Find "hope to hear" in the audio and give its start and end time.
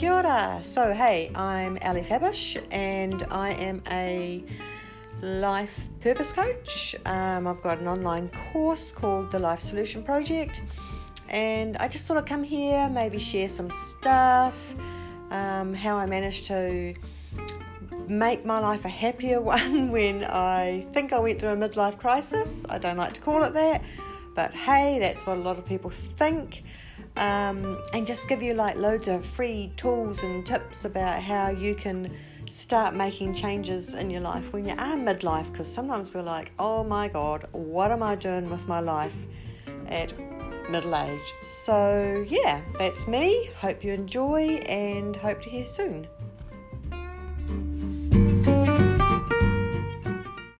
45.16-45.66